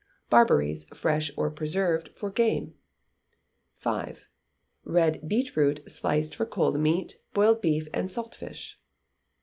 Barberries, 0.31 0.87
fresh 0.95 1.29
or 1.37 1.51
preserved, 1.51 2.09
for 2.15 2.31
game. 2.31 2.73
v. 3.81 4.15
Red 4.83 5.21
beetroot 5.29 5.87
sliced 5.91 6.33
for 6.33 6.47
cold 6.47 6.79
meat, 6.79 7.19
boiled 7.35 7.61
beef, 7.61 7.87
and 7.93 8.11
salt 8.11 8.33
fish. 8.33 8.81